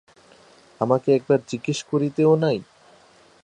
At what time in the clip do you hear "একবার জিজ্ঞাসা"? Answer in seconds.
1.17-1.85